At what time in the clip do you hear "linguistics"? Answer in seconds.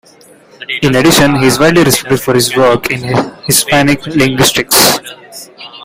4.07-4.97